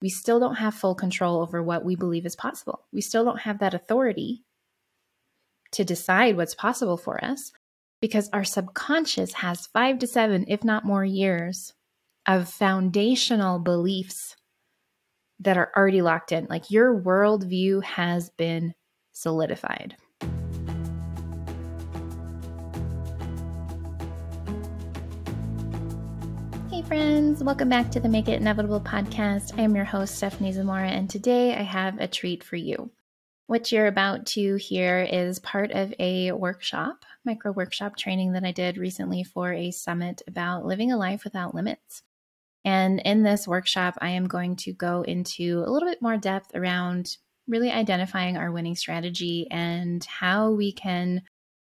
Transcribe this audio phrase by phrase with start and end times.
[0.00, 2.86] we still don't have full control over what we believe is possible.
[2.92, 4.44] We still don't have that authority
[5.72, 7.52] to decide what's possible for us
[8.00, 11.74] because our subconscious has five to seven, if not more, years
[12.26, 14.36] of foundational beliefs
[15.40, 16.46] that are already locked in.
[16.48, 18.74] Like your worldview has been
[19.12, 19.96] solidified.
[26.88, 29.52] Friends, welcome back to the Make It Inevitable podcast.
[29.58, 32.90] I am your host, Stephanie Zamora, and today I have a treat for you.
[33.46, 38.52] What you're about to hear is part of a workshop, micro workshop training that I
[38.52, 42.02] did recently for a summit about living a life without limits.
[42.64, 46.52] And in this workshop, I am going to go into a little bit more depth
[46.54, 51.20] around really identifying our winning strategy and how we can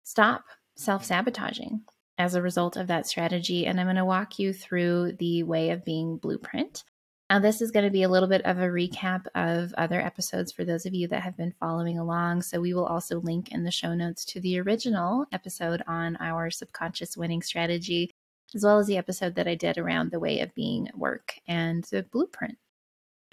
[0.05, 0.45] stop
[0.77, 1.81] self sabotaging
[2.19, 3.65] as a result of that strategy.
[3.65, 6.83] And I'm going to walk you through the way of being blueprint.
[7.29, 10.51] Now, this is going to be a little bit of a recap of other episodes
[10.51, 12.41] for those of you that have been following along.
[12.41, 16.49] So, we will also link in the show notes to the original episode on our
[16.49, 18.09] subconscious winning strategy,
[18.55, 21.83] as well as the episode that I did around the way of being work and
[21.85, 22.57] the blueprint.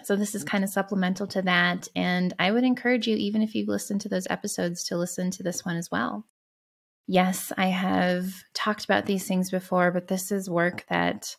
[0.03, 1.87] So, this is kind of supplemental to that.
[1.95, 5.43] And I would encourage you, even if you've listened to those episodes, to listen to
[5.43, 6.23] this one as well
[7.07, 11.35] yes, I have talked about these things before, but this is work that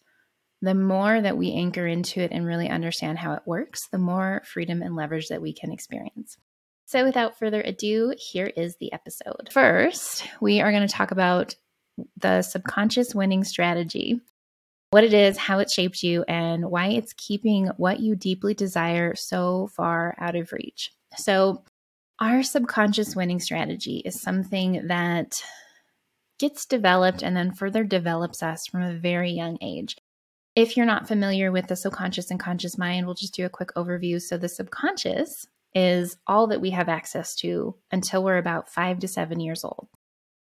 [0.61, 4.42] the more that we anchor into it and really understand how it works, the more
[4.44, 6.36] freedom and leverage that we can experience.
[6.86, 9.50] So, without further ado, here is the episode.
[9.52, 11.55] First, we are going to talk about
[12.16, 14.20] the subconscious winning strategy
[14.91, 19.14] what it is, how it shaped you, and why it's keeping what you deeply desire
[19.14, 20.92] so far out of reach.
[21.16, 21.62] So,
[22.20, 25.42] our subconscious winning strategy is something that
[26.38, 29.97] gets developed and then further develops us from a very young age.
[30.56, 33.70] If you're not familiar with the subconscious and conscious mind, we'll just do a quick
[33.77, 34.20] overview.
[34.20, 39.08] So, the subconscious is all that we have access to until we're about five to
[39.08, 39.89] seven years old.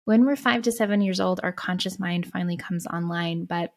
[0.06, 3.74] When we're five to seven years old, our conscious mind finally comes online, but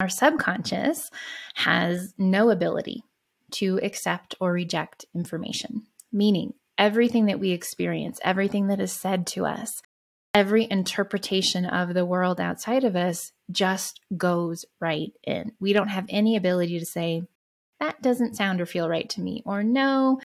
[0.00, 1.10] our subconscious
[1.54, 3.04] has no ability
[3.52, 9.46] to accept or reject information, meaning everything that we experience, everything that is said to
[9.46, 9.82] us,
[10.34, 15.52] every interpretation of the world outside of us just goes right in.
[15.60, 17.22] We don't have any ability to say,
[17.80, 20.20] that doesn't sound or feel right to me, or no,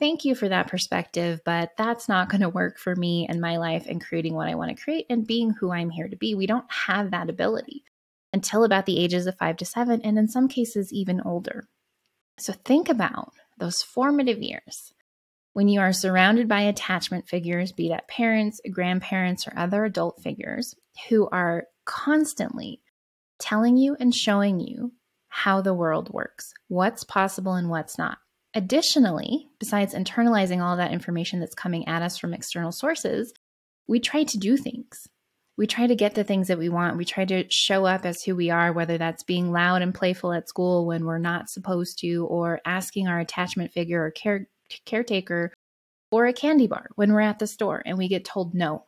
[0.00, 3.56] thank you for that perspective, but that's not going to work for me and my
[3.56, 6.34] life and creating what I want to create and being who I'm here to be.
[6.34, 7.84] We don't have that ability
[8.32, 11.68] until about the ages of five to seven, and in some cases, even older.
[12.38, 14.92] So think about those formative years
[15.58, 20.76] when you are surrounded by attachment figures, be that parents, grandparents, or other adult figures
[21.08, 22.80] who are constantly
[23.40, 24.92] telling you and showing you
[25.26, 28.18] how the world works, what's possible and what's not.
[28.54, 33.34] Additionally, besides internalizing all that information that's coming at us from external sources,
[33.88, 35.08] we try to do things.
[35.56, 36.96] We try to get the things that we want.
[36.96, 40.32] We try to show up as who we are, whether that's being loud and playful
[40.32, 44.46] at school when we're not supposed to, or asking our attachment figure or care
[44.84, 45.52] caretaker
[46.10, 48.84] or a candy bar when we're at the store and we get told no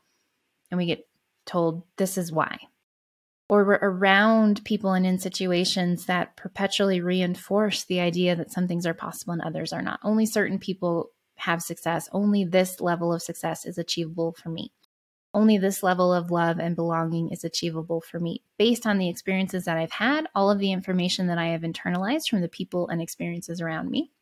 [0.71, 1.07] and we get
[1.47, 2.59] told this is why
[3.51, 8.87] or we're around people and in situations that perpetually reinforce the idea that some things
[8.87, 9.99] are possible and others are not.
[10.05, 12.09] Only certain people have success.
[12.13, 14.73] Only this level of success is achievable for me.
[15.35, 18.45] Only this level of love and belonging is achievable for me.
[18.57, 22.29] Based on the experiences that I've had, all of the information that I have internalized
[22.29, 24.13] from the people and experiences around me.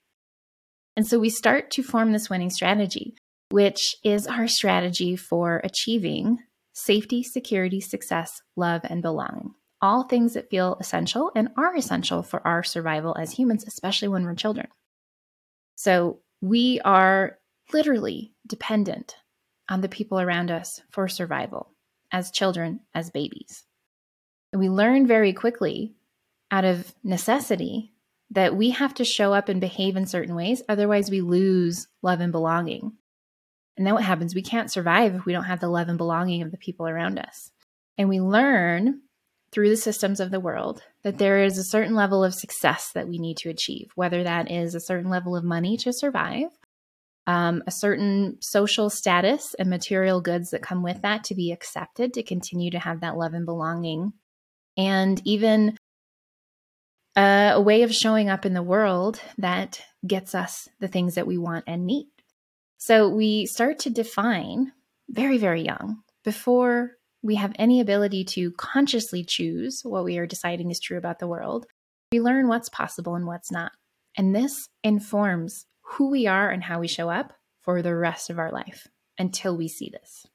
[0.99, 3.15] And so we start to form this winning strategy,
[3.53, 6.39] which is our strategy for achieving
[6.73, 9.55] safety, security, success, love, and belonging.
[9.81, 14.25] All things that feel essential and are essential for our survival as humans, especially when
[14.25, 14.67] we're children.
[15.77, 17.39] So we are
[17.73, 19.15] literally dependent
[19.69, 21.71] on the people around us for survival
[22.11, 23.63] as children, as babies.
[24.53, 25.95] And we learn very quickly
[26.51, 27.93] out of necessity
[28.31, 30.63] that we have to show up and behave in certain ways.
[30.69, 32.93] Otherwise, we lose love and belonging.
[33.77, 34.35] And then what happens?
[34.35, 37.19] We can't survive if we don't have the love and belonging of the people around
[37.19, 37.51] us.
[37.97, 39.01] And we learn
[39.51, 43.09] through the systems of the world that there is a certain level of success that
[43.09, 46.49] we need to achieve, whether that is a certain level of money to survive,
[47.27, 52.13] um, a certain social status and material goods that come with that to be accepted,
[52.15, 54.13] to continue to have that love and belonging,
[54.77, 55.77] and even
[57.19, 61.39] a, way of showing up in the world that gets us the things that we
[61.39, 62.09] want and need.
[62.79, 64.73] So we start to define
[65.09, 66.93] very, very young before
[67.23, 71.27] we have any ability to consciously choose what we are deciding is true about the
[71.27, 71.67] world.
[72.13, 73.73] We learn what's possible and what's not.
[74.17, 77.33] And this informs who we are and how we show up
[77.63, 78.87] for the rest of our life
[79.19, 80.27] until we see this.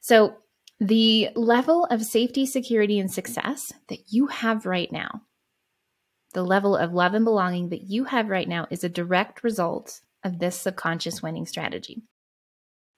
[0.00, 0.36] So,
[0.80, 5.22] the level of safety, security, and success that you have right now,
[6.34, 10.00] the level of love and belonging that you have right now, is a direct result
[10.22, 12.02] of this subconscious winning strategy.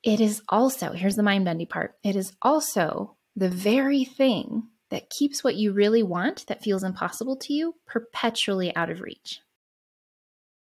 [0.03, 5.11] It is also, here's the mind bending part, it is also the very thing that
[5.11, 9.41] keeps what you really want that feels impossible to you perpetually out of reach.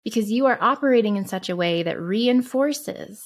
[0.03, 3.21] Because you are operating in such a way that reinforces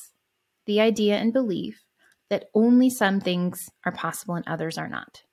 [0.66, 1.84] the idea and belief
[2.30, 5.24] that only some things are possible and others are not.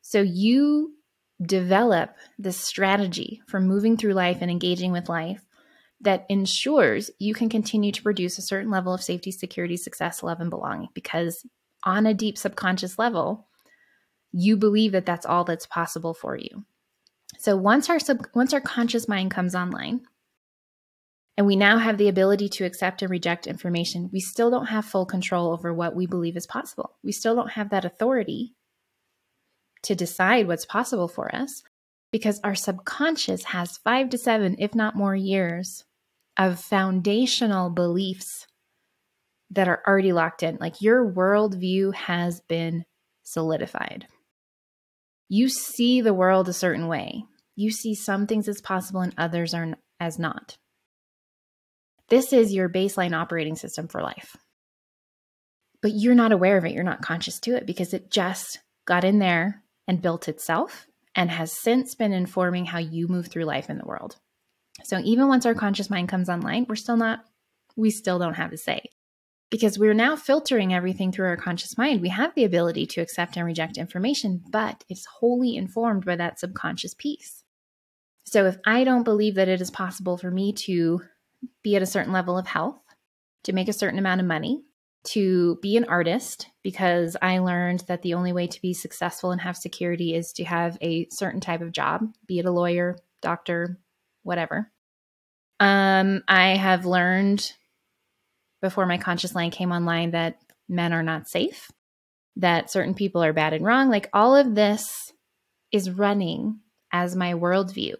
[0.00, 0.94] So you
[1.42, 5.44] develop this strategy for moving through life and engaging with life
[6.02, 10.40] that ensures you can continue to produce a certain level of safety, security, success, love,
[10.40, 11.46] and belonging because
[11.84, 13.46] on a deep subconscious level,
[14.32, 16.64] you believe that that's all that's possible for you.
[17.38, 20.02] So once our sub, once our conscious mind comes online,
[21.36, 24.84] and we now have the ability to accept and reject information, we still don't have
[24.84, 26.96] full control over what we believe is possible.
[27.02, 28.54] We still don't have that authority
[29.84, 31.62] to decide what's possible for us
[32.12, 35.84] because our subconscious has five to seven, if not more, years
[36.36, 38.46] of foundational beliefs
[39.50, 40.58] that are already locked in.
[40.60, 42.84] Like your worldview has been
[43.22, 44.06] solidified.
[45.28, 47.24] You see the world a certain way.
[47.56, 50.56] You see some things as possible and others are as not.
[52.08, 54.36] This is your baseline operating system for life.
[55.82, 56.72] But you're not aware of it.
[56.72, 61.32] You're not conscious to it because it just got in there and built itself and
[61.32, 64.14] has since been informing how you move through life in the world.
[64.84, 67.24] So even once our conscious mind comes online, we're still not,
[67.74, 68.84] we still don't have a say
[69.50, 72.02] because we're now filtering everything through our conscious mind.
[72.02, 76.38] We have the ability to accept and reject information, but it's wholly informed by that
[76.38, 77.42] subconscious piece.
[78.26, 81.00] So if I don't believe that it is possible for me to
[81.64, 82.78] be at a certain level of health,
[83.42, 84.62] to make a certain amount of money,
[85.02, 89.40] to be an artist, because I learned that the only way to be successful and
[89.40, 93.78] have security is to have a certain type of job, be it a lawyer, doctor,
[94.22, 94.70] whatever.
[95.58, 97.52] Um, I have learned
[98.62, 100.36] before my conscious mind came online that
[100.68, 101.70] men are not safe,
[102.36, 103.88] that certain people are bad and wrong.
[103.88, 105.12] Like all of this
[105.72, 106.60] is running
[106.92, 107.94] as my worldview.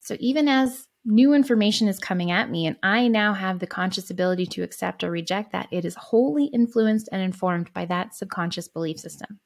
[0.00, 4.10] So even as new information is coming at me and I now have the conscious
[4.10, 8.68] ability to accept or reject that, it is wholly influenced and informed by that subconscious
[8.68, 9.40] belief system.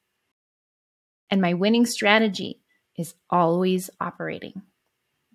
[1.29, 2.61] And my winning strategy
[2.97, 4.61] is always operating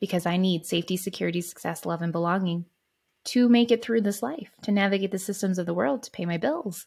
[0.01, 2.67] because I need safety, security, success, love, and belonging
[3.27, 6.27] to make it through this life, to navigate the systems of the world, to pay
[6.27, 6.87] my bills,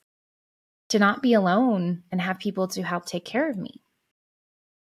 [0.89, 3.81] to not be alone and have people to help take care of me.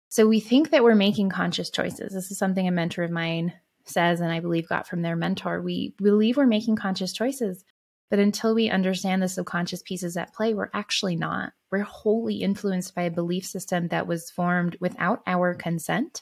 [0.09, 2.13] So we think that we're making conscious choices.
[2.13, 3.53] This is something a mentor of mine
[3.85, 5.61] says, and I believe got from their mentor.
[5.61, 7.63] We believe we're making conscious choices,
[8.09, 11.53] but until we understand the subconscious pieces at play, we're actually not.
[11.71, 16.21] We're wholly influenced by a belief system that was formed without our consent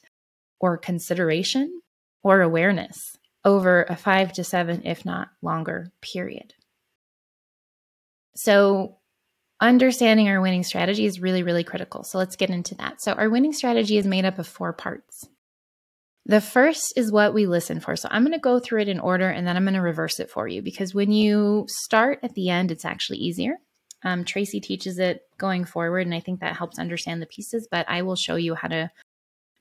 [0.59, 1.81] or consideration
[2.23, 6.53] or awareness over a five to seven, if not longer, period.
[8.35, 8.97] So,
[9.59, 12.03] understanding our winning strategy is really, really critical.
[12.03, 13.01] So, let's get into that.
[13.01, 15.27] So, our winning strategy is made up of four parts.
[16.29, 17.95] The first is what we listen for.
[17.95, 20.19] So I'm going to go through it in order and then I'm going to reverse
[20.19, 23.55] it for you because when you start at the end, it's actually easier.
[24.03, 27.89] Um, Tracy teaches it going forward, and I think that helps understand the pieces, but
[27.89, 28.91] I will show you how to,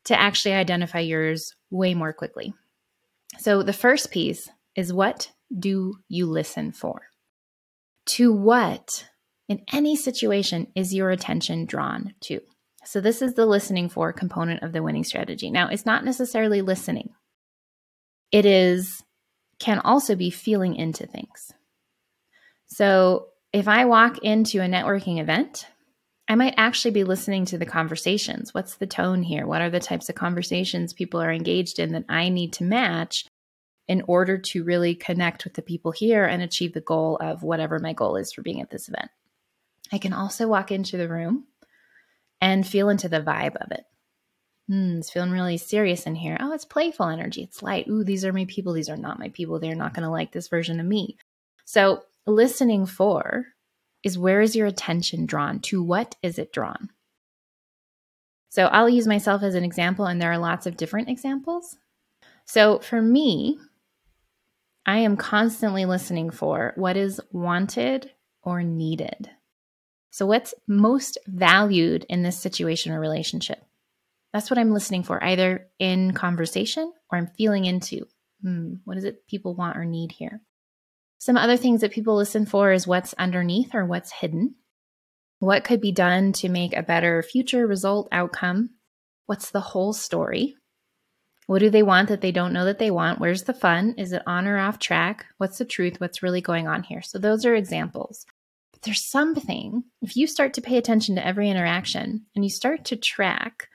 [0.04, 2.52] to actually identify yours way more quickly.
[3.38, 7.00] So the first piece is what do you listen for?
[8.08, 9.08] To what
[9.48, 12.40] in any situation is your attention drawn to?
[12.84, 15.50] So, this is the listening for component of the winning strategy.
[15.50, 17.10] Now, it's not necessarily listening,
[18.32, 19.02] it is,
[19.58, 21.52] can also be feeling into things.
[22.68, 25.66] So, if I walk into a networking event,
[26.28, 28.52] I might actually be listening to the conversations.
[28.52, 29.46] What's the tone here?
[29.46, 33.24] What are the types of conversations people are engaged in that I need to match
[33.88, 37.78] in order to really connect with the people here and achieve the goal of whatever
[37.78, 39.10] my goal is for being at this event?
[39.90, 41.44] I can also walk into the room
[42.40, 43.84] and feel into the vibe of it.
[44.68, 46.36] Hmm, it's feeling really serious in here.
[46.40, 47.42] Oh, it's playful energy.
[47.42, 47.88] It's light.
[47.88, 48.74] Ooh, these are my people.
[48.74, 49.58] These are not my people.
[49.58, 51.16] They're not going to like this version of me.
[51.64, 53.46] So, listening for
[54.02, 55.60] is where is your attention drawn?
[55.60, 56.90] To what is it drawn?
[58.50, 61.76] So, I'll use myself as an example, and there are lots of different examples.
[62.44, 63.58] So, for me,
[64.84, 68.10] I am constantly listening for what is wanted
[68.42, 69.30] or needed.
[70.18, 73.62] So, what's most valued in this situation or relationship?
[74.32, 78.04] That's what I'm listening for, either in conversation or I'm feeling into
[78.42, 80.40] Hmm, what is it people want or need here?
[81.18, 84.56] Some other things that people listen for is what's underneath or what's hidden.
[85.38, 88.70] What could be done to make a better future result outcome?
[89.26, 90.56] What's the whole story?
[91.46, 93.20] What do they want that they don't know that they want?
[93.20, 93.94] Where's the fun?
[93.96, 95.26] Is it on or off track?
[95.36, 96.00] What's the truth?
[96.00, 97.02] What's really going on here?
[97.02, 98.26] So, those are examples.
[98.82, 102.96] There's something, if you start to pay attention to every interaction and you start to
[102.96, 103.68] track,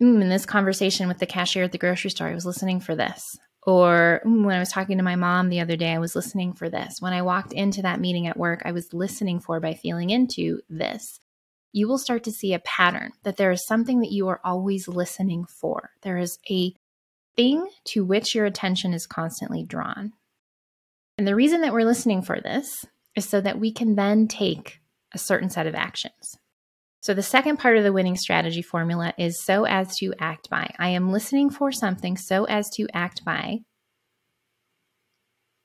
[0.00, 2.94] mm, in this conversation with the cashier at the grocery store, I was listening for
[2.94, 3.36] this.
[3.64, 6.52] Or mm, when I was talking to my mom the other day, I was listening
[6.52, 6.96] for this.
[7.00, 10.60] When I walked into that meeting at work, I was listening for by feeling into
[10.68, 11.20] this.
[11.72, 14.88] You will start to see a pattern that there is something that you are always
[14.88, 15.90] listening for.
[16.02, 16.74] There is a
[17.36, 20.12] thing to which your attention is constantly drawn.
[21.16, 22.84] And the reason that we're listening for this
[23.16, 24.80] is so that we can then take
[25.12, 26.36] a certain set of actions.
[27.00, 30.72] So, the second part of the winning strategy formula is so as to act by.
[30.78, 33.58] I am listening for something so as to act by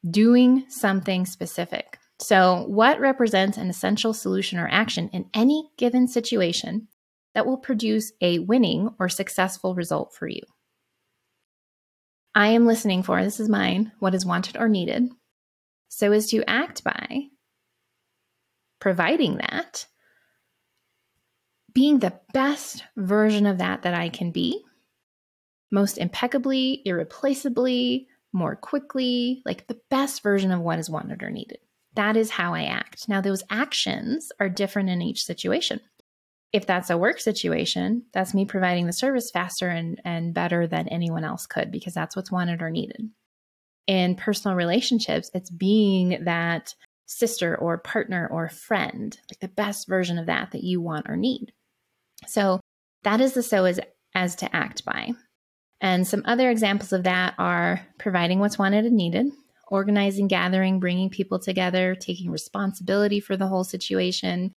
[0.10, 2.00] doing something specific.
[2.20, 6.88] So, what represents an essential solution or action in any given situation
[7.36, 10.42] that will produce a winning or successful result for you?
[12.34, 15.10] I am listening for, this is mine, what is wanted or needed,
[15.88, 17.28] so as to act by
[18.80, 19.86] providing that
[21.78, 24.64] being the best version of that that I can be,
[25.72, 31.60] most impeccably, irreplaceably, more quickly, like the best version of what is wanted or needed.
[31.94, 33.08] That is how I act.
[33.08, 35.80] Now, those actions are different in each situation.
[36.52, 40.88] If that's a work situation, that's me providing the service faster and, and better than
[40.88, 43.10] anyone else could because that's what's wanted or needed.
[43.86, 46.74] In personal relationships, it's being that
[47.08, 51.18] sister or partner or friend, like the best version of that that you want or
[51.18, 51.52] need.
[52.28, 52.60] So
[53.04, 53.80] that is the so as,
[54.14, 55.14] as to act by.
[55.82, 59.28] And some other examples of that are providing what's wanted and needed,
[59.70, 64.52] organizing, gathering, bringing people together, taking responsibility for the whole situation,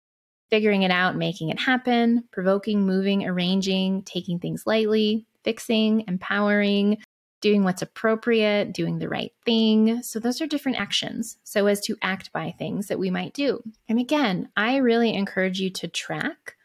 [0.50, 6.98] figuring it out, making it happen, provoking, moving, arranging, taking things lightly, fixing, empowering,
[7.42, 10.04] doing what's appropriate, doing the right thing.
[10.04, 11.38] So, those are different actions.
[11.44, 13.64] So, as to act by things that we might do.
[13.88, 16.56] And again, I really encourage you to track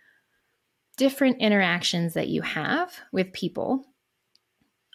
[0.96, 3.84] different interactions that you have with people,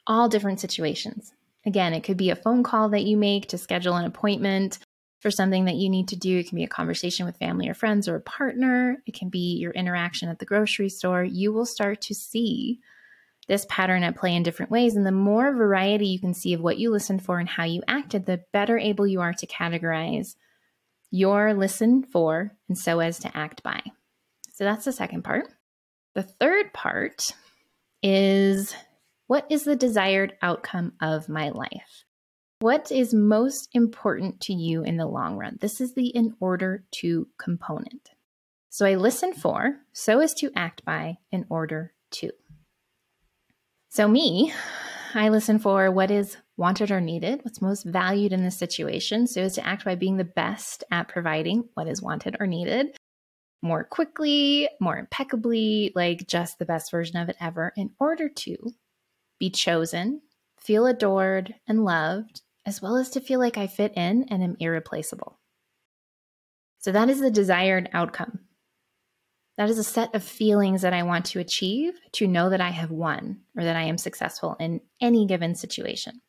[0.07, 1.33] all different situations.
[1.65, 4.79] Again, it could be a phone call that you make to schedule an appointment
[5.19, 6.39] for something that you need to do.
[6.39, 9.03] It can be a conversation with family or friends or a partner.
[9.05, 11.23] It can be your interaction at the grocery store.
[11.23, 12.79] You will start to see
[13.49, 14.95] this pattern at play in different ways.
[14.95, 17.81] And the more variety you can see of what you listened for and how you
[17.87, 20.35] acted, the better able you are to categorize
[21.11, 23.81] your listen for and so as to act by.
[24.53, 25.51] So that's the second part.
[26.13, 27.23] The third part
[28.03, 28.75] is
[29.25, 32.05] what is the desired outcome of my life?
[32.59, 35.57] What is most important to you in the long run?
[35.59, 38.11] This is the in order to component.
[38.69, 42.31] So I listen for, so as to act by, in order to.
[43.89, 44.53] So, me,
[45.15, 49.41] I listen for what is wanted or needed, what's most valued in this situation, so
[49.41, 52.95] as to act by being the best at providing what is wanted or needed
[53.61, 58.55] more quickly, more impeccably, like just the best version of it ever, in order to
[59.39, 60.21] be chosen,
[60.59, 64.55] feel adored and loved, as well as to feel like I fit in and am
[64.59, 65.39] irreplaceable.
[66.77, 68.39] So that is the desired outcome.
[69.59, 72.69] That is a set of feelings that I want to achieve to know that I
[72.69, 76.21] have won or that I am successful in any given situation.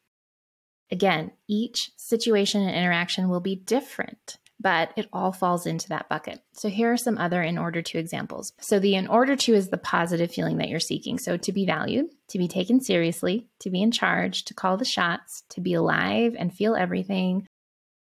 [0.91, 6.43] Again, each situation and interaction will be different but it all falls into that bucket.
[6.53, 8.53] So here are some other in order to examples.
[8.61, 11.19] So the in order to is the positive feeling that you're seeking.
[11.19, 14.85] So to be valued, to be taken seriously, to be in charge, to call the
[14.85, 17.47] shots, to be alive and feel everything,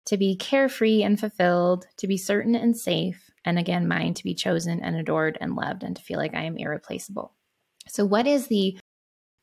[0.07, 4.36] to be carefree and fulfilled, to be certain and safe, and again, mine to be
[4.36, 7.34] chosen and adored and loved and to feel like I am irreplaceable.
[7.88, 8.77] So what is the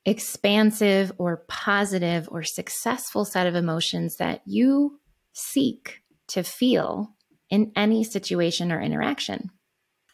[0.07, 5.01] expansive or positive or successful set of emotions that you
[5.33, 7.13] seek to feel
[7.51, 9.51] in any situation or interaction.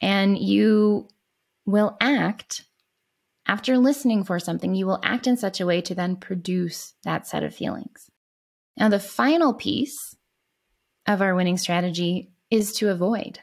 [0.01, 1.09] And you
[1.67, 2.65] will act
[3.47, 7.27] after listening for something, you will act in such a way to then produce that
[7.27, 8.09] set of feelings.
[8.77, 10.17] Now, the final piece
[11.07, 13.41] of our winning strategy is to avoid.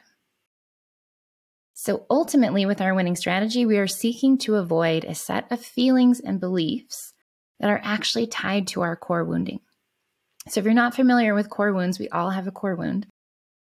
[1.82, 6.20] So, ultimately, with our winning strategy, we are seeking to avoid a set of feelings
[6.20, 7.14] and beliefs
[7.58, 9.60] that are actually tied to our core wounding.
[10.46, 13.06] So, if you're not familiar with core wounds, we all have a core wound.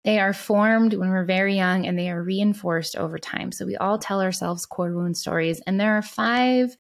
[0.04, 3.54] They are formed when we're very young and they are reinforced over time.
[3.54, 5.62] So, we all tell ourselves core wound stories.
[5.66, 6.76] And there are five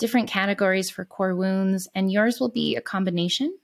[0.00, 3.56] different categories for core wounds, and yours will be a combination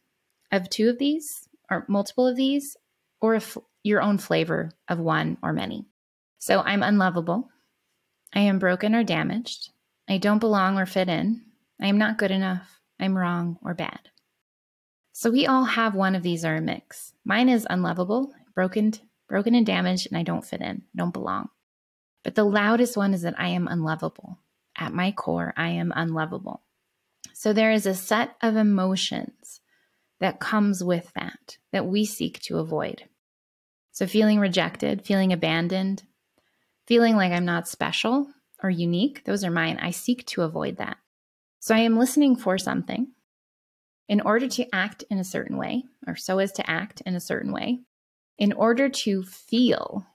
[0.52, 2.76] of two of these or multiple of these
[3.20, 3.40] or
[3.82, 5.86] your own flavor of one or many.
[6.46, 7.50] So I'm unlovable.
[8.32, 9.70] I am broken or damaged.
[10.08, 11.42] I don't belong or fit in.
[11.82, 12.80] I am not good enough.
[13.00, 13.98] I'm wrong or bad.
[15.10, 17.14] So we all have one of these or a mix.
[17.24, 18.92] Mine is unlovable, broken,
[19.28, 21.48] broken and damaged, and I don't fit in, don't belong.
[22.22, 24.38] But the loudest one is that I am unlovable.
[24.78, 26.62] At my core, I am unlovable.
[27.34, 29.60] So there is a set of emotions
[30.20, 33.02] that comes with that that we seek to avoid.
[33.90, 36.04] So feeling rejected, feeling abandoned,
[36.86, 38.28] feeling like I'm not special
[38.62, 39.78] or unique, those are mine.
[39.80, 40.96] I seek to avoid that.
[41.60, 43.08] So I am listening for something
[44.08, 47.20] in order to act in a certain way, or so as to act in a
[47.20, 47.80] certain way,
[48.38, 50.06] in order to feel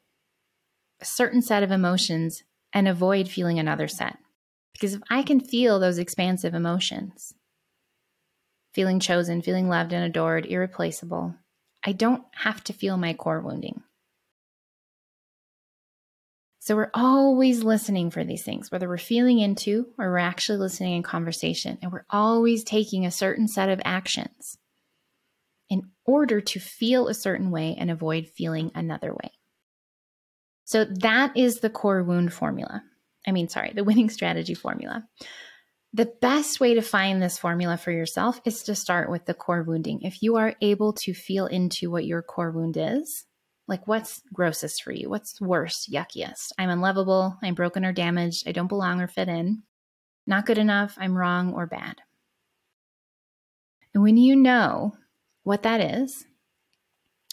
[1.01, 4.17] a certain set of emotions and avoid feeling another set.
[4.73, 7.33] Because if I can feel those expansive emotions,
[8.73, 11.35] feeling chosen, feeling loved and adored, irreplaceable,
[11.83, 13.83] I don't have to feel my core wounding.
[16.61, 20.93] So we're always listening for these things, whether we're feeling into or we're actually listening
[20.93, 21.79] in conversation.
[21.81, 24.59] And we're always taking a certain set of actions
[25.71, 29.31] in order to feel a certain way and avoid feeling another way.
[30.65, 32.83] So that is the core wound formula.
[33.27, 35.03] I mean, sorry, the winning strategy formula.
[35.93, 39.63] The best way to find this formula for yourself is to start with the core
[39.63, 40.03] wounding.
[40.03, 43.25] If you are able to feel into what your core wound is,
[43.67, 45.09] like, what's grossest for you?
[45.09, 46.53] What's worst, yuckiest?
[46.57, 47.37] I'm unlovable.
[47.41, 48.47] I'm broken or damaged.
[48.47, 49.63] I don't belong or fit in.
[50.27, 50.95] Not good enough.
[50.99, 51.97] I'm wrong or bad.
[53.93, 54.93] And when you know
[55.43, 56.25] what that is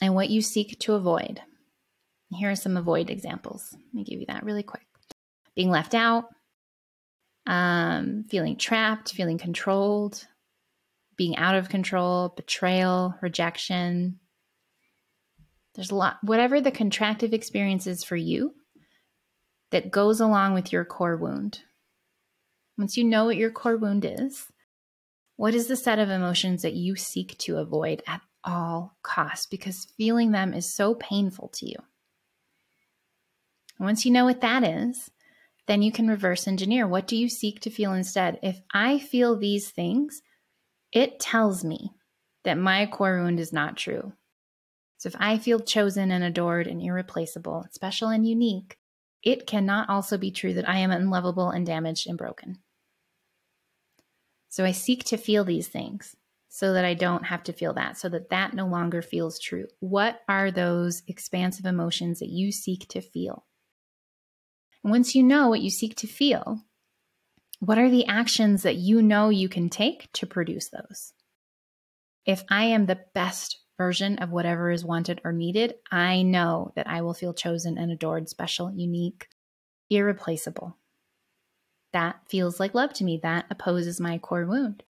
[0.01, 1.41] and what you seek to avoid,
[2.31, 3.71] here are some avoid examples.
[3.73, 4.83] Let me give you that really quick
[5.55, 6.27] being left out,
[7.47, 10.25] um, feeling trapped, feeling controlled,
[11.17, 14.21] being out of control, betrayal, rejection,
[15.79, 18.53] there's a lot, whatever the contractive experience is for you
[19.71, 21.61] that goes along with your core wound.
[22.77, 24.49] Once you know what your core wound is,
[25.37, 29.47] what is the set of emotions that you seek to avoid at all costs?
[29.47, 31.77] Because feeling them is so painful to you.
[33.79, 35.13] Once you know what that is,
[35.69, 36.89] then you can reverse engineer.
[36.89, 38.41] What do you seek to feel instead?
[38.43, 40.23] If I feel these things,
[40.93, 41.93] it tells me
[42.43, 44.13] that my core wound is not true.
[44.99, 48.77] So if I feel chosen and adored and irreplaceable, special and unique,
[49.23, 52.59] it cannot also be true that I am unlovable and damaged and broken.
[54.49, 56.17] So I seek to feel these things
[56.49, 59.67] so that I don't have to feel that, so that that no longer feels true.
[59.81, 63.45] What are those expansive emotions that you seek to feel?
[64.83, 66.63] And once you know what you seek to feel,
[67.61, 71.13] what are the actions that you know you can take to produce those?
[72.25, 76.89] If I am the best version of whatever is wanted or needed, I know that
[76.89, 79.29] I will feel chosen and adored, special, unique,
[79.89, 80.77] irreplaceable.
[81.93, 83.19] That feels like love to me.
[83.23, 84.83] That opposes my core wound.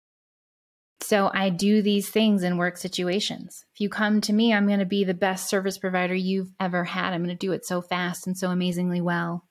[1.00, 3.64] So I do these things in work situations.
[3.72, 6.82] If you come to me, I'm going to be the best service provider you've ever
[6.82, 7.12] had.
[7.12, 9.44] I'm going to do it so fast and so amazingly well.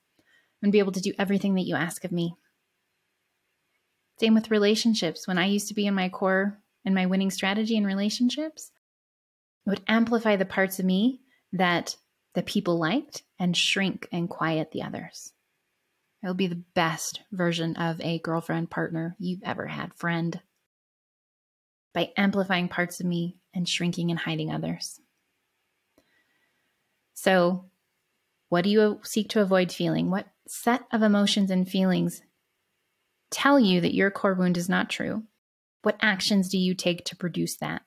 [0.62, 2.34] I'm going to be able to do everything that you ask of me.
[4.20, 5.26] Same with relationships.
[5.26, 8.72] When I used to be in my core and my winning strategy in relationships,
[9.68, 11.20] it would amplify the parts of me
[11.52, 11.94] that
[12.34, 15.34] the people liked and shrink and quiet the others.
[16.22, 20.40] It'll be the best version of a girlfriend, partner you've ever had, friend,
[21.92, 25.00] by amplifying parts of me and shrinking and hiding others.
[27.12, 27.66] So,
[28.48, 30.10] what do you seek to avoid feeling?
[30.10, 32.22] What set of emotions and feelings
[33.30, 35.24] tell you that your core wound is not true?
[35.82, 37.82] What actions do you take to produce that?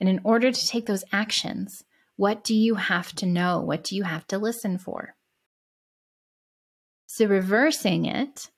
[0.00, 1.84] And in order to take those actions,
[2.16, 3.60] what do you have to know?
[3.60, 5.16] What do you have to listen for?
[7.06, 8.50] So, reversing it,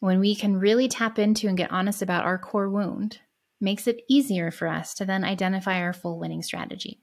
[0.00, 3.18] when we can really tap into and get honest about our core wound,
[3.60, 7.00] makes it easier for us to then identify our full winning strategy.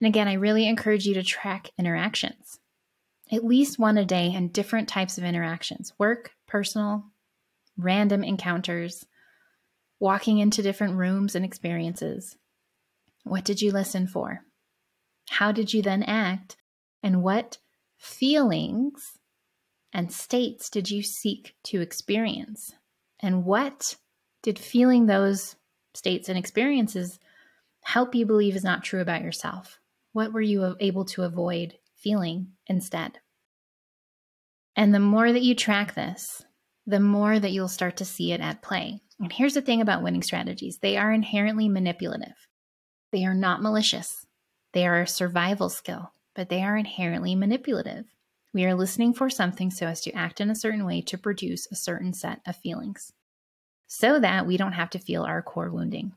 [0.00, 2.58] And again, I really encourage you to track interactions,
[3.30, 7.04] at least one a day, and different types of interactions work, personal,
[7.76, 9.04] random encounters,
[9.98, 12.36] walking into different rooms and experiences.
[13.24, 14.40] What did you listen for?
[15.28, 16.56] How did you then act?
[17.02, 17.58] And what
[17.98, 19.18] feelings
[19.92, 22.72] and states did you seek to experience?
[23.20, 23.96] And what
[24.42, 25.56] did feeling those
[25.94, 27.18] states and experiences
[27.82, 29.78] help you believe is not true about yourself?
[30.12, 33.18] What were you able to avoid feeling instead?
[34.76, 36.42] And the more that you track this,
[36.86, 39.00] the more that you'll start to see it at play.
[39.18, 42.48] And here's the thing about winning strategies they are inherently manipulative,
[43.12, 44.26] they are not malicious.
[44.72, 48.06] They are a survival skill, but they are inherently manipulative.
[48.52, 51.66] We are listening for something so as to act in a certain way to produce
[51.70, 53.12] a certain set of feelings
[53.86, 56.12] so that we don't have to feel our core wounding.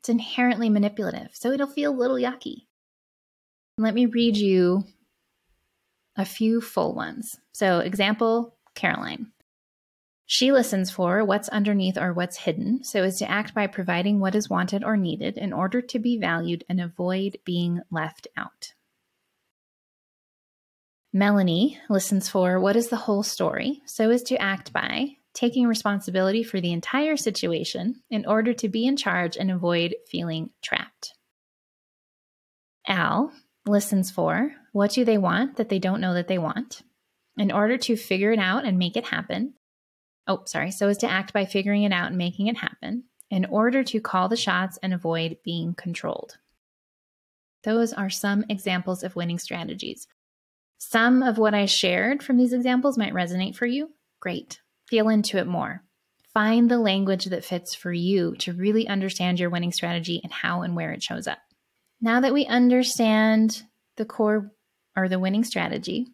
[0.00, 2.66] It's inherently manipulative, so it'll feel a little yucky.
[3.78, 4.84] Let me read you
[6.16, 7.38] a few full ones.
[7.52, 9.32] So, example Caroline.
[10.30, 14.34] She listens for what's underneath or what's hidden so as to act by providing what
[14.34, 18.74] is wanted or needed in order to be valued and avoid being left out.
[21.14, 26.42] Melanie listens for what is the whole story so as to act by taking responsibility
[26.42, 31.14] for the entire situation in order to be in charge and avoid feeling trapped.
[32.86, 33.32] Al
[33.64, 36.82] listens for what do they want that they don't know that they want
[37.38, 39.54] in order to figure it out and make it happen
[40.28, 43.44] oh, sorry, so as to act by figuring it out and making it happen in
[43.46, 46.38] order to call the shots and avoid being controlled.
[47.64, 50.06] Those are some examples of winning strategies.
[50.78, 53.90] Some of what I shared from these examples might resonate for you.
[54.20, 54.60] Great.
[54.88, 55.82] Feel into it more.
[56.32, 60.62] Find the language that fits for you to really understand your winning strategy and how
[60.62, 61.38] and where it shows up.
[62.00, 63.62] Now that we understand
[63.96, 64.52] the core
[64.96, 66.06] or the winning strategy,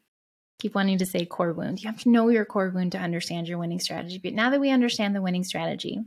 [0.59, 1.83] keep wanting to say core wound.
[1.83, 4.21] You have to know your core wound to understand your winning strategy.
[4.23, 6.01] But now that we understand the winning strategy,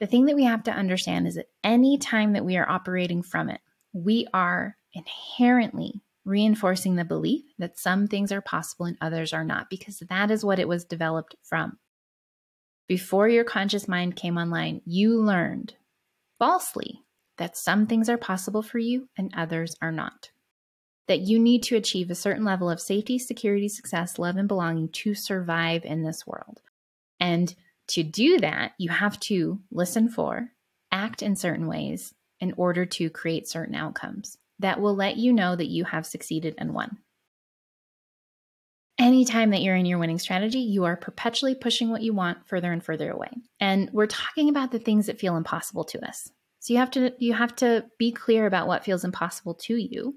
[0.00, 3.22] the thing that we have to understand is that any time that we are operating
[3.22, 3.60] from it,
[3.92, 9.70] we are inherently reinforcing the belief that some things are possible and others are not,
[9.70, 11.78] because that is what it was developed from.
[12.88, 15.74] Before your conscious mind came online, you learned
[16.38, 17.00] falsely
[17.38, 20.30] that some things are possible for you and others are not
[21.08, 24.88] that you need to achieve a certain level of safety, security, success, love, and belonging
[24.88, 26.60] to survive in this world.
[27.20, 27.54] And
[27.88, 30.50] to do that, you have to listen for,
[30.90, 35.54] act in certain ways in order to create certain outcomes that will let you know
[35.54, 36.98] that you have succeeded and won.
[38.98, 42.72] Anytime that you're in your winning strategy, you are perpetually pushing what you want further
[42.72, 43.28] and further away.
[43.60, 46.30] And we're talking about the things that feel impossible to us.
[46.60, 50.16] So you have to you have to be clear about what feels impossible to you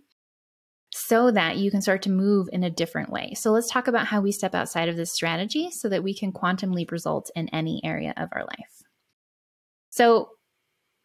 [0.92, 3.34] so that you can start to move in a different way.
[3.36, 6.32] So let's talk about how we step outside of this strategy so that we can
[6.32, 8.84] quantum leap results in any area of our life.
[9.92, 10.30] So,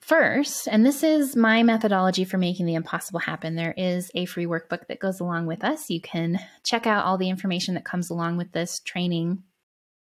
[0.01, 4.47] first, and this is my methodology for making the impossible happen, there is a free
[4.47, 5.91] workbook that goes along with us.
[5.91, 9.43] You can check out all the information that comes along with this training.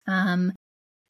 [0.06, 0.52] Um,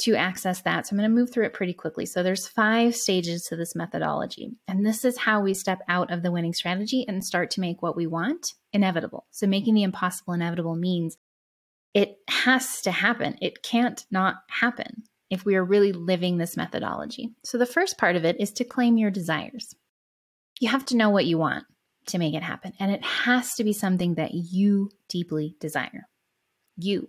[0.02, 0.86] to access that.
[0.86, 2.06] So I'm going to move through it pretty quickly.
[2.06, 4.50] So there's five stages to this methodology.
[4.66, 7.82] And this is how we step out of the winning strategy and start to make
[7.82, 9.26] what we want inevitable.
[9.30, 11.16] So making the impossible inevitable means
[11.94, 13.36] it has to happen.
[13.40, 17.30] It can't not happen if we are really living this methodology.
[17.44, 19.74] So the first part of it is to claim your desires.
[20.60, 21.64] You have to know what you want
[22.06, 22.72] to make it happen.
[22.78, 26.08] And it has to be something that you deeply desire.
[26.76, 27.08] You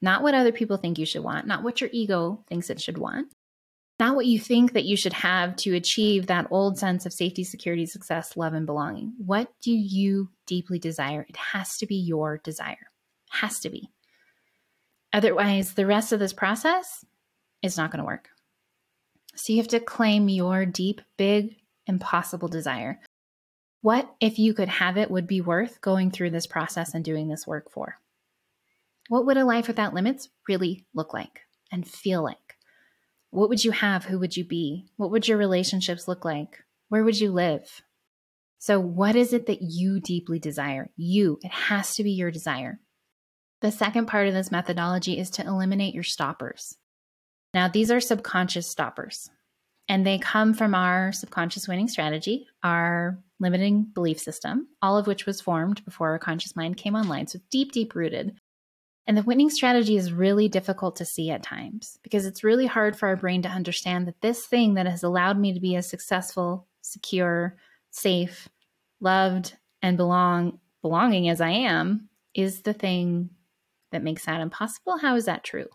[0.00, 2.98] not what other people think you should want, not what your ego thinks it should
[2.98, 3.28] want,
[3.98, 7.42] not what you think that you should have to achieve that old sense of safety,
[7.42, 9.12] security, success, love, and belonging.
[9.18, 11.26] What do you deeply desire?
[11.28, 12.90] It has to be your desire.
[13.30, 13.90] Has to be.
[15.12, 17.04] Otherwise, the rest of this process
[17.62, 18.28] is not going to work.
[19.34, 21.56] So you have to claim your deep, big,
[21.86, 23.00] impossible desire.
[23.80, 27.28] What, if you could have it, would be worth going through this process and doing
[27.28, 27.96] this work for?
[29.08, 31.40] What would a life without limits really look like
[31.72, 32.56] and feel like?
[33.30, 34.04] What would you have?
[34.04, 34.86] Who would you be?
[34.96, 36.58] What would your relationships look like?
[36.88, 37.82] Where would you live?
[38.58, 40.90] So, what is it that you deeply desire?
[40.96, 42.80] You, it has to be your desire.
[43.60, 46.76] The second part of this methodology is to eliminate your stoppers.
[47.54, 49.30] Now, these are subconscious stoppers,
[49.88, 55.24] and they come from our subconscious winning strategy, our limiting belief system, all of which
[55.24, 57.26] was formed before our conscious mind came online.
[57.26, 58.38] So, deep, deep rooted.
[59.08, 62.94] And the winning strategy is really difficult to see at times because it's really hard
[62.94, 65.88] for our brain to understand that this thing that has allowed me to be as
[65.88, 67.56] successful, secure,
[67.90, 68.50] safe,
[69.00, 73.30] loved, and belong belonging as I am is the thing
[73.92, 74.98] that makes that impossible.
[74.98, 75.68] How is that true?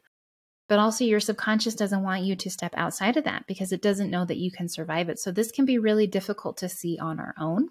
[0.70, 4.12] But also, your subconscious doesn't want you to step outside of that because it doesn't
[4.12, 5.18] know that you can survive it.
[5.18, 7.70] So, this can be really difficult to see on our own.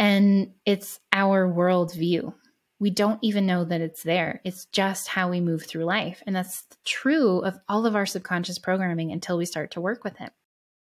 [0.00, 2.34] And it's our worldview
[2.80, 4.40] we don't even know that it's there.
[4.42, 6.22] It's just how we move through life.
[6.26, 10.18] And that's true of all of our subconscious programming until we start to work with
[10.20, 10.32] it.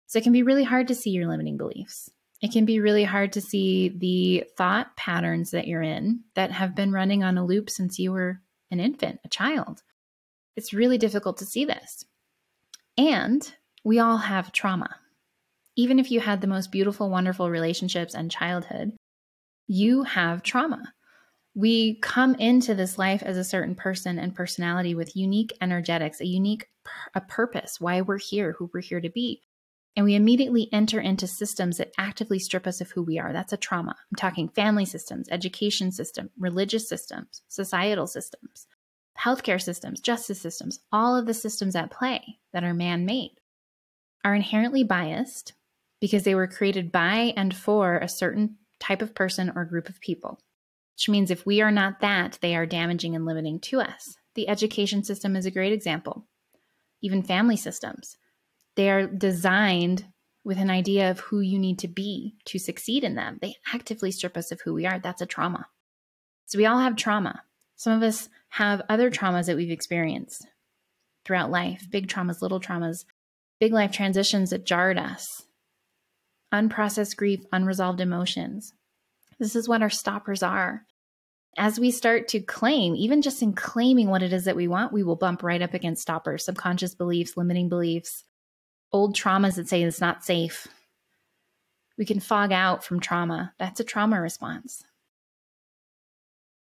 [0.08, 2.10] So it can be really hard to see your limiting beliefs.
[2.41, 6.75] It can be really hard to see the thought patterns that you're in that have
[6.75, 9.84] been running on a loop since you were an infant, a child.
[10.56, 12.06] It's really difficult to see this.
[12.97, 13.49] And
[13.84, 14.97] we all have trauma.
[15.75, 18.93] Even if you had the most beautiful, wonderful relationships and childhood,
[19.67, 20.93] you have trauma.
[21.55, 26.25] We come into this life as a certain person and personality with unique energetics, a
[26.25, 26.67] unique
[27.13, 29.41] a purpose, why we're here, who we're here to be.
[29.95, 33.31] And we immediately enter into systems that actively strip us of who we are.
[33.31, 33.95] That's a trauma.
[34.11, 38.65] I'm talking family systems, education system, religious systems, societal systems,
[39.19, 43.35] healthcare systems, justice systems, all of the systems at play that are man made
[44.25, 45.53] are inherently biased
[46.01, 50.01] because they were created by and for a certain type of person or group of
[50.01, 50.39] people,
[50.95, 54.15] which means if we are not that, they are damaging and limiting to us.
[54.36, 56.27] The education system is a great example,
[57.01, 58.17] even family systems.
[58.75, 60.06] They are designed
[60.43, 63.39] with an idea of who you need to be to succeed in them.
[63.41, 64.99] They actively strip us of who we are.
[64.99, 65.67] That's a trauma.
[66.45, 67.43] So we all have trauma.
[67.75, 70.47] Some of us have other traumas that we've experienced
[71.25, 73.06] throughout life big traumas, little traumas,
[73.60, 75.43] big life transitions that jarred us,
[76.53, 78.73] unprocessed grief, unresolved emotions.
[79.39, 80.86] This is what our stoppers are.
[81.58, 84.91] As we start to claim, even just in claiming what it is that we want,
[84.91, 88.24] we will bump right up against stoppers, subconscious beliefs, limiting beliefs,
[88.91, 90.67] old traumas that say it's not safe.
[91.98, 93.54] We can fog out from trauma.
[93.60, 94.84] That's a trauma response.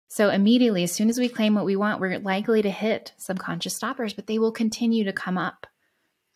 [0.09, 3.77] So, immediately, as soon as we claim what we want, we're likely to hit subconscious
[3.77, 5.69] stoppers, but they will continue to come up.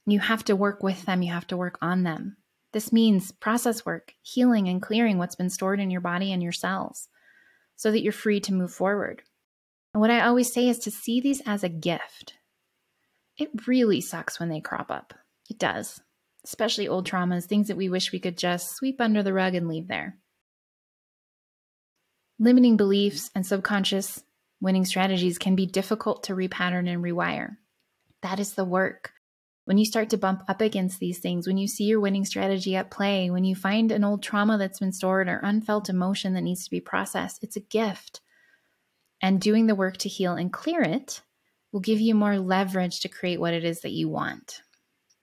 [0.06, 2.36] You have to work with them, you have to work on them.
[2.74, 6.50] This means process work, healing, and clearing what's been stored in your body and your
[6.50, 7.08] cells
[7.76, 9.22] so that you're free to move forward.
[9.94, 12.34] And what I always say is to see these as a gift.
[13.38, 15.14] It really sucks when they crop up.
[15.48, 16.00] It does,
[16.44, 19.68] especially old traumas, things that we wish we could just sweep under the rug and
[19.68, 20.18] leave there.
[22.40, 24.24] Limiting beliefs and subconscious
[24.60, 27.50] winning strategies can be difficult to repattern and rewire.
[28.22, 29.12] That is the work.
[29.64, 32.76] When you start to bump up against these things, when you see your winning strategy
[32.76, 36.42] at play, when you find an old trauma that's been stored or unfelt emotion that
[36.42, 38.20] needs to be processed, it's a gift.
[39.22, 41.22] And doing the work to heal and clear it
[41.72, 44.60] will give you more leverage to create what it is that you want.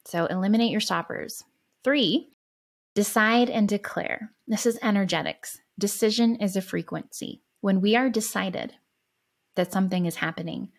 [0.06, 1.43] So eliminate your stoppers.
[1.84, 2.30] Three,
[2.95, 4.32] decide and declare.
[4.47, 5.60] This is energetics.
[5.77, 7.43] Decision is a frequency.
[7.62, 8.73] When we are decided
[9.56, 10.69] that something is happening,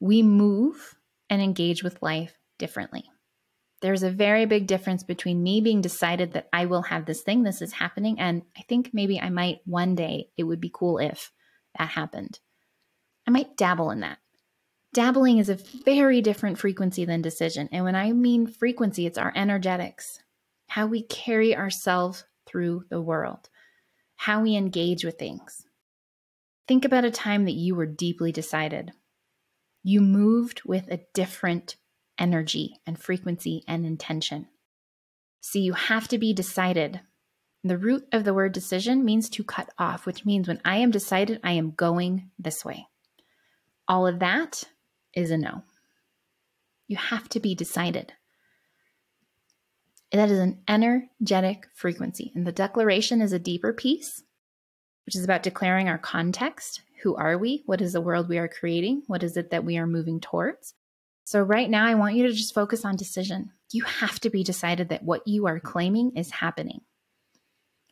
[0.00, 0.96] we move
[1.30, 3.04] and engage with life differently.
[3.82, 7.42] There's a very big difference between me being decided that I will have this thing,
[7.42, 10.98] this is happening, and I think maybe I might one day, it would be cool
[10.98, 11.30] if
[11.78, 12.40] that happened.
[13.26, 14.18] I might dabble in that.
[14.94, 17.68] Dabbling is a very different frequency than decision.
[17.70, 20.20] And when I mean frequency, it's our energetics,
[20.68, 23.50] how we carry ourselves through the world,
[24.14, 25.66] how we engage with things.
[26.66, 28.92] Think about a time that you were deeply decided.
[29.82, 31.76] You moved with a different
[32.18, 34.48] energy and frequency and intention.
[35.40, 37.00] So you have to be decided.
[37.62, 40.90] The root of the word decision means to cut off, which means when I am
[40.90, 42.86] decided, I am going this way.
[43.88, 44.64] All of that
[45.14, 45.62] is a no.
[46.88, 48.12] You have to be decided.
[50.12, 52.32] That is an energetic frequency.
[52.34, 54.22] And the declaration is a deeper piece,
[55.04, 56.82] which is about declaring our context.
[57.02, 57.62] Who are we?
[57.66, 59.02] What is the world we are creating?
[59.06, 60.74] What is it that we are moving towards?
[61.26, 63.50] So, right now, I want you to just focus on decision.
[63.72, 66.82] You have to be decided that what you are claiming is happening.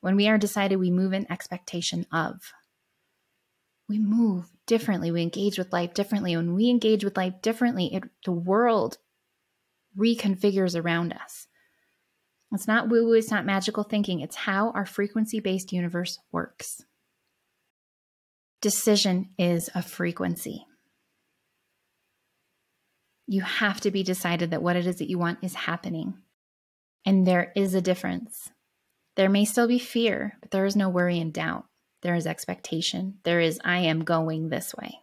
[0.02, 2.52] When we are decided, we move in expectation of
[3.88, 5.10] we move differently.
[5.10, 6.36] We engage with life differently.
[6.36, 8.98] When we engage with life differently, it, the world
[9.98, 11.48] reconfigures around us.
[12.52, 14.20] It's not woo woo, it's not magical thinking.
[14.20, 16.84] It's how our frequency based universe works.
[18.60, 20.66] Decision is a frequency.
[23.26, 26.14] You have to be decided that what it is that you want is happening.
[27.06, 28.50] And there is a difference.
[29.16, 31.66] There may still be fear, but there is no worry and doubt.
[32.02, 33.18] There is expectation.
[33.24, 34.98] There is, I am going this way.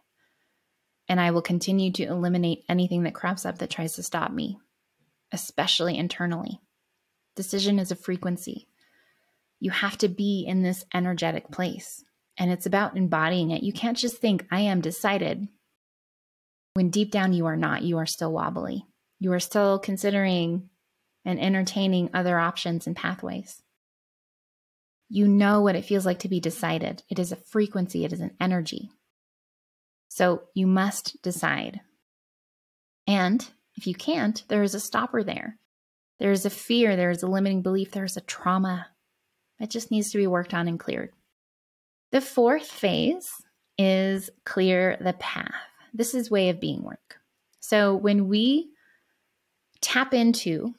[1.08, 4.58] And I will continue to eliminate anything that crops up that tries to stop me,
[5.32, 6.60] especially internally.
[7.34, 8.68] Decision is a frequency.
[9.58, 12.04] You have to be in this energetic place.
[12.38, 13.62] And it's about embodying it.
[13.62, 15.48] You can't just think, I am decided,
[16.74, 17.82] when deep down you are not.
[17.82, 18.84] You are still wobbly.
[19.18, 20.68] You are still considering
[21.24, 23.62] and entertaining other options and pathways.
[25.08, 27.02] You know what it feels like to be decided.
[27.08, 28.90] It is a frequency, it is an energy.
[30.08, 31.80] So you must decide.
[33.06, 35.58] And if you can't, there is a stopper there.
[36.18, 38.88] There is a fear, there is a limiting belief, there is a trauma
[39.58, 41.10] that just needs to be worked on and cleared.
[42.10, 43.30] The fourth phase
[43.78, 45.71] is clear the path.
[45.92, 47.18] This is way of being work.
[47.60, 48.70] So when we
[49.80, 50.74] tap into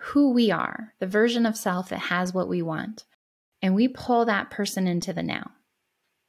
[0.00, 3.04] who we are, the version of self that has what we want,
[3.62, 5.50] and we pull that person into the now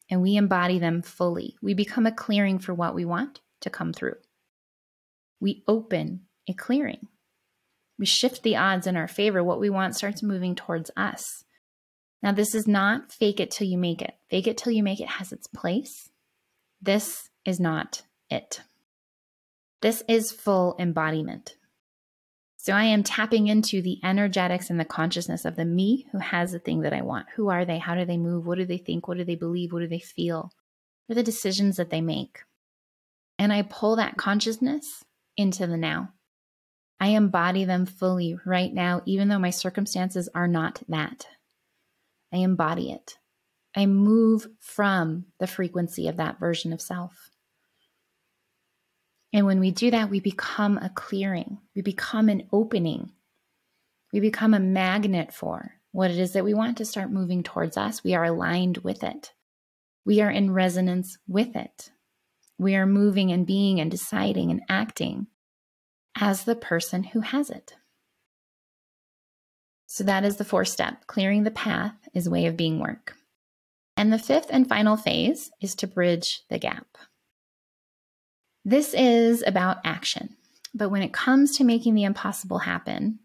[0.10, 3.94] and we embody them fully, we become a clearing for what we want to come
[3.94, 4.16] through.
[5.40, 7.08] We open a clearing.
[8.00, 9.44] We shift the odds in our favor.
[9.44, 11.44] What we want starts moving towards us.
[12.24, 14.14] Now, this is not fake it till you make it.
[14.30, 16.10] Fake it till you make it has its place.
[16.82, 18.62] This is not it.
[19.82, 21.56] This is full embodiment.
[22.58, 26.52] So I am tapping into the energetics and the consciousness of the me who has
[26.52, 27.28] the thing that I want.
[27.36, 27.78] Who are they?
[27.78, 28.46] How do they move?
[28.46, 29.08] What do they think?
[29.08, 29.72] What do they believe?
[29.72, 30.52] What do they feel?
[31.06, 32.40] What are the decisions that they make?
[33.40, 35.06] And I pull that consciousness
[35.38, 36.10] into the now.
[37.00, 41.28] I embody them fully right now, even though my circumstances are not that.
[42.34, 43.18] I embody it.
[43.78, 47.30] I move from the frequency of that version of self.
[49.32, 53.12] And when we do that, we become a clearing, we become an opening,
[54.12, 57.78] we become a magnet for what it is that we want to start moving towards
[57.78, 58.04] us.
[58.04, 59.34] We are aligned with it,
[60.04, 61.92] we are in resonance with it.
[62.58, 65.28] We are moving and being and deciding and acting
[66.16, 67.76] as the person who has it.
[69.86, 71.06] So that is the fourth step.
[71.06, 73.14] Clearing the path is way of being work.
[73.98, 76.86] And the fifth and final phase is to bridge the gap.
[78.64, 80.38] This is about action.
[80.74, 83.20] But when it comes to making the impossible happen,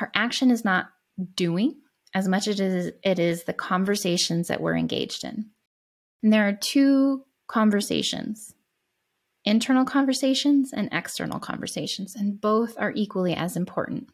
[0.00, 0.86] our action is not
[1.34, 1.74] doing
[2.14, 5.46] as much as it is, it is the conversations that we're engaged in.
[6.22, 8.54] And there are two conversations
[9.44, 14.08] internal conversations and external conversations, and both are equally as important.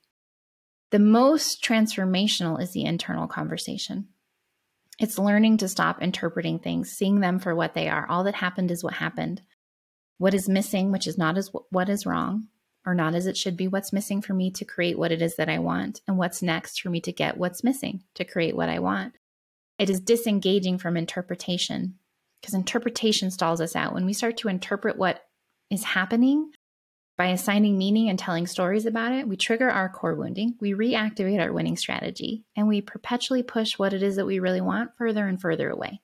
[0.91, 4.09] The most transformational is the internal conversation.
[4.99, 8.07] It's learning to stop interpreting things, seeing them for what they are.
[8.09, 9.43] All that happened is what happened
[10.19, 12.49] what is missing, which is not as what is wrong
[12.85, 15.37] or not as it should be, what's missing for me to create what it is
[15.37, 18.69] that I want, and what's next for me to get what's missing to create what
[18.69, 19.15] I want.
[19.79, 21.99] It is disengaging from interpretation
[22.41, 23.95] because interpretation stalls us out.
[23.95, 25.23] When we start to interpret what
[25.71, 26.51] is happening
[27.19, 31.41] by assigning meaning and telling stories about it, we trigger our core wounding, we reactivate
[31.41, 35.27] our winning strategy, and we perpetually push what it is that we really want further
[35.27, 36.01] and further away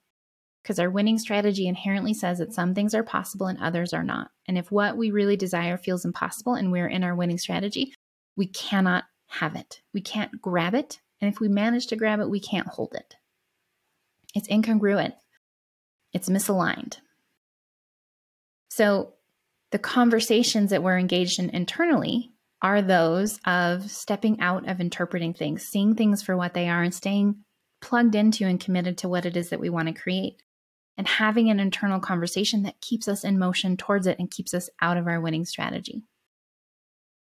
[0.65, 4.31] because our winning strategy inherently says that some things are possible and others are not.
[4.49, 7.93] And if what we really desire feels impossible and we're in our winning strategy,
[8.35, 9.83] we cannot have it.
[9.93, 11.01] We can't grab it.
[11.21, 13.15] And if we manage to grab it, we can't hold it.
[14.35, 15.15] It's incongruent,
[16.13, 16.97] it's misaligned.
[18.71, 19.13] So,
[19.75, 22.31] the conversations that we're engaged in internally
[22.63, 26.95] are those of stepping out of interpreting things, seeing things for what they are, and
[26.95, 27.35] staying
[27.81, 30.41] plugged into and committed to what it is that we want to create
[30.97, 34.71] and having an internal conversation that keeps us in motion towards it and keeps us
[34.81, 36.05] out of our winning strategy.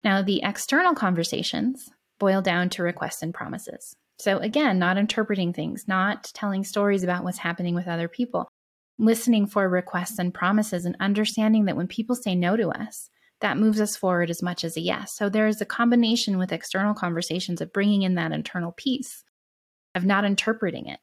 [0.03, 1.89] Now, the external conversations
[2.19, 3.95] boil down to requests and promises.
[4.19, 8.47] So, again, not interpreting things, not telling stories about what's happening with other people,
[8.97, 13.09] listening for requests and promises, and understanding that when people say no to us,
[13.41, 15.13] that moves us forward as much as a yes.
[15.15, 19.23] So, there is a combination with external conversations of bringing in that internal piece,
[19.95, 20.99] of not interpreting it,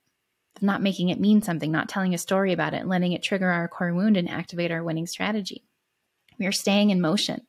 [0.56, 3.50] of not making it mean something, not telling a story about it, letting it trigger
[3.50, 5.64] our core wound and activate our winning strategy.
[6.38, 7.42] We are staying in motion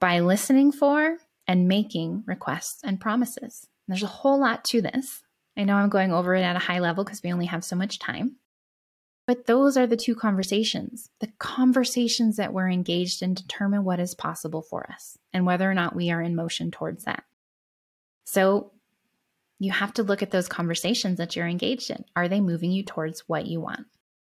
[0.00, 3.66] by listening for and making requests and promises.
[3.88, 5.22] There's a whole lot to this.
[5.56, 7.76] I know I'm going over it at a high level because we only have so
[7.76, 8.36] much time.
[9.26, 11.10] But those are the two conversations.
[11.20, 15.74] The conversations that we're engaged in determine what is possible for us and whether or
[15.74, 17.24] not we are in motion towards that.
[18.24, 18.72] So
[19.58, 22.04] you have to look at those conversations that you're engaged in.
[22.14, 23.86] Are they moving you towards what you want?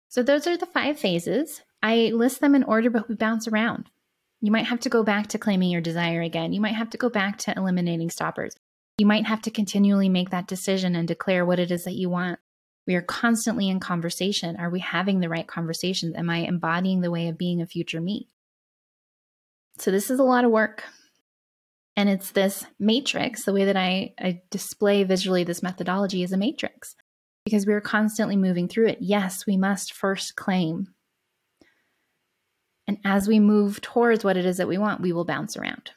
[0.09, 1.63] So, those are the five phases.
[1.83, 3.91] I list them in order, but we bounce around.
[4.41, 6.53] You might have to go back to claiming your desire again.
[6.53, 8.55] You might have to go back to eliminating stoppers.
[8.99, 12.11] You might have to continually make that decision and declare what it is that you
[12.11, 12.39] want.
[12.87, 14.57] We are constantly in conversation.
[14.57, 16.15] Are we having the right conversations?
[16.17, 18.29] Am I embodying the way of being a future me?
[19.79, 20.85] So, this is a lot of work.
[21.97, 26.37] And it's this matrix, the way that I, I display visually this methodology is a
[26.37, 26.97] matrix
[27.45, 28.99] because we're constantly moving through it.
[29.01, 30.89] Yes, we must first claim.
[32.87, 35.93] And as we move towards what it is that we want, we will bounce around.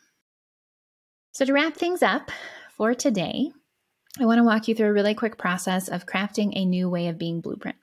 [1.34, 2.32] So, to wrap things up
[2.76, 3.52] for today,
[4.20, 7.08] I want to walk you through a really quick process of crafting a new way
[7.08, 7.78] of being blueprint.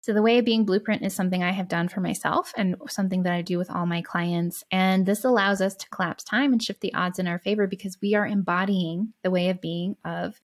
[0.00, 3.24] So, the way of being blueprint is something I have done for myself and something
[3.24, 4.64] that I do with all my clients.
[4.70, 7.98] And this allows us to collapse time and shift the odds in our favor because
[8.00, 10.40] we are embodying the way of being of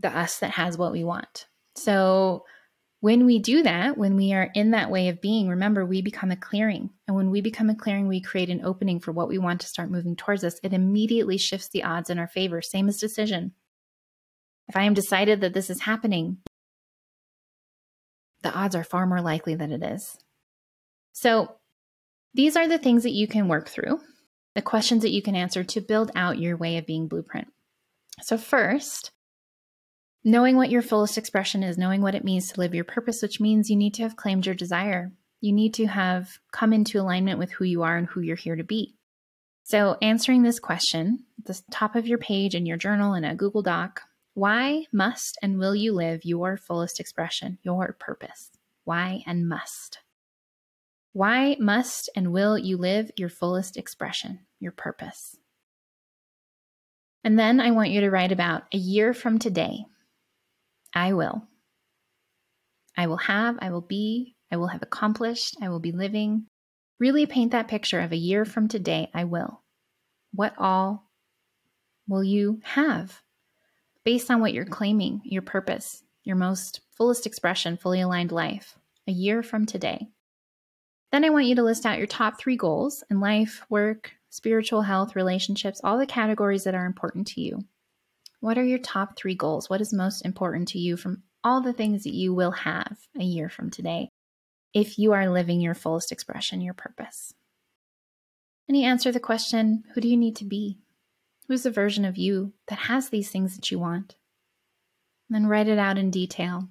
[0.00, 1.46] the us that has what we want.
[1.76, 2.44] So,
[3.00, 6.30] When we do that, when we are in that way of being, remember, we become
[6.30, 6.90] a clearing.
[7.06, 9.66] And when we become a clearing, we create an opening for what we want to
[9.66, 10.58] start moving towards us.
[10.62, 12.62] It immediately shifts the odds in our favor.
[12.62, 13.52] Same as decision.
[14.68, 16.38] If I am decided that this is happening,
[18.42, 20.18] the odds are far more likely that it is.
[21.12, 21.56] So,
[22.34, 24.00] these are the things that you can work through,
[24.54, 27.48] the questions that you can answer to build out your way of being blueprint.
[28.22, 29.12] So, first,
[30.24, 33.40] knowing what your fullest expression is, knowing what it means to live your purpose, which
[33.40, 35.12] means you need to have claimed your desire.
[35.40, 38.56] You need to have come into alignment with who you are and who you're here
[38.56, 38.94] to be.
[39.64, 43.34] So, answering this question at the top of your page in your journal in a
[43.34, 44.02] Google Doc
[44.34, 48.50] why must and will you live your fullest expression, your purpose?
[48.84, 49.98] Why and must?
[51.12, 55.36] Why must and will you live your fullest expression, your purpose?
[57.22, 59.86] And then I want you to write about a year from today.
[60.92, 61.46] I will.
[62.96, 66.46] I will have, I will be, I will have accomplished, I will be living.
[66.98, 69.10] Really paint that picture of a year from today.
[69.14, 69.62] I will.
[70.32, 71.10] What all
[72.08, 73.22] will you have?
[74.04, 79.12] Based on what you're claiming, your purpose, your most fullest expression, fully aligned life, a
[79.12, 80.08] year from today.
[81.12, 84.82] Then I want you to list out your top three goals in life, work, spiritual
[84.82, 87.64] health, relationships, all the categories that are important to you.
[88.40, 89.70] What are your top three goals?
[89.70, 93.22] What is most important to you from all the things that you will have a
[93.22, 94.08] year from today
[94.72, 97.32] if you are living your fullest expression, your purpose?
[98.66, 100.78] And you answer the question who do you need to be?
[101.46, 104.16] Who's the version of you that has these things that you want?
[105.28, 106.68] And then write it out in detail.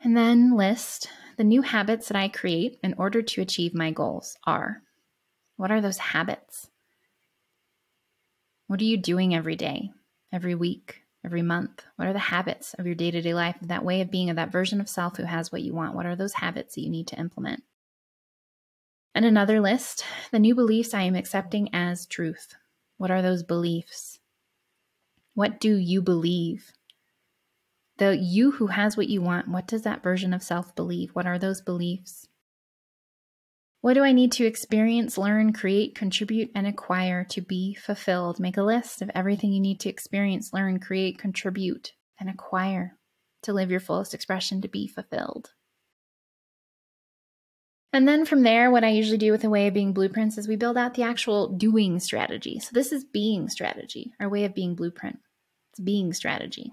[0.00, 4.36] And then list the new habits that I create in order to achieve my goals
[4.44, 4.82] are.
[5.56, 6.68] What are those habits?
[8.66, 9.90] What are you doing every day,
[10.32, 11.84] every week, every month?
[11.96, 14.30] What are the habits of your day to day life, of that way of being,
[14.30, 15.94] of that version of self who has what you want?
[15.94, 17.62] What are those habits that you need to implement?
[19.14, 22.54] And another list the new beliefs I am accepting as truth.
[22.96, 24.18] What are those beliefs?
[25.34, 26.72] What do you believe?
[27.98, 31.10] The you who has what you want, what does that version of self believe?
[31.10, 32.28] What are those beliefs?
[33.82, 38.38] What do I need to experience, learn, create, contribute, and acquire to be fulfilled?
[38.38, 42.96] Make a list of everything you need to experience, learn, create, contribute, and acquire
[43.42, 45.50] to live your fullest expression to be fulfilled.
[47.92, 50.48] And then from there, what I usually do with a way of being blueprints is
[50.48, 52.58] we build out the actual doing strategy.
[52.58, 55.18] So this is being strategy, our way of being blueprint.
[55.72, 56.72] It's being strategy.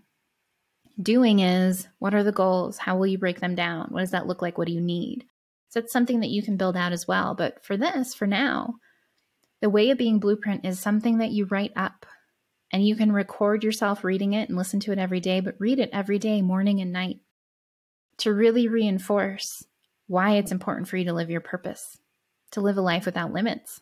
[1.02, 2.78] Doing is what are the goals?
[2.78, 3.88] How will you break them down?
[3.90, 4.58] What does that look like?
[4.58, 5.26] What do you need?
[5.70, 7.36] So it's something that you can build out as well.
[7.36, 8.76] But for this, for now,
[9.62, 12.06] the way of being blueprint is something that you write up
[12.72, 15.80] and you can record yourself reading it and listen to it every day, but read
[15.80, 17.18] it every day, morning and night,
[18.18, 19.64] to really reinforce
[20.10, 21.98] why it's important for you to live your purpose,
[22.52, 23.80] to live a life without limits,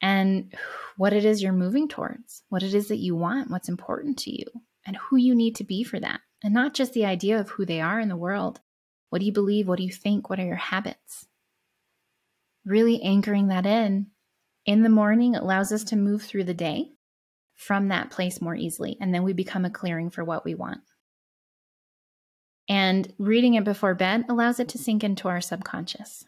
[0.00, 0.54] and
[0.96, 4.30] what it is you're moving towards, what it is that you want, what's important to
[4.30, 4.46] you,
[4.86, 6.20] and who you need to be for that.
[6.44, 8.60] And not just the idea of who they are in the world.
[9.10, 9.68] What do you believe?
[9.68, 10.30] What do you think?
[10.30, 11.26] What are your habits?
[12.64, 14.06] Really anchoring that in
[14.64, 16.92] in the morning allows us to move through the day
[17.54, 18.96] from that place more easily.
[19.00, 20.80] And then we become a clearing for what we want.
[22.72, 26.24] And reading it before bed allows it to sink into our subconscious.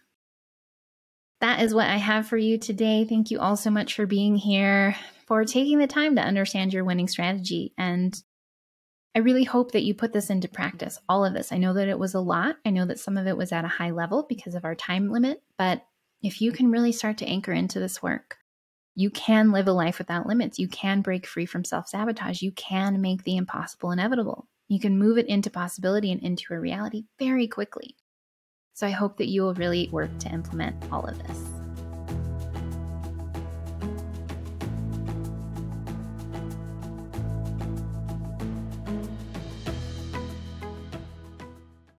[1.41, 3.07] That is what I have for you today.
[3.07, 4.95] Thank you all so much for being here,
[5.27, 7.73] for taking the time to understand your winning strategy.
[7.79, 8.23] And
[9.15, 11.51] I really hope that you put this into practice, all of this.
[11.51, 12.57] I know that it was a lot.
[12.67, 15.11] I know that some of it was at a high level because of our time
[15.11, 15.43] limit.
[15.57, 15.87] But
[16.23, 18.37] if you can really start to anchor into this work,
[18.95, 20.59] you can live a life without limits.
[20.59, 22.43] You can break free from self sabotage.
[22.43, 24.47] You can make the impossible inevitable.
[24.69, 27.97] You can move it into possibility and into a reality very quickly.
[28.73, 31.64] So I hope that you will really work to implement all of this.